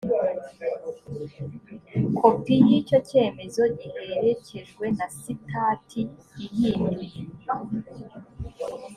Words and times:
kopi 2.17 2.53
y 2.67 2.69
icyo 2.79 2.97
cyemezo 3.09 3.61
giherekejwe 3.79 4.85
na 4.97 5.07
sitati 5.17 6.01
ihinduye 6.45 7.19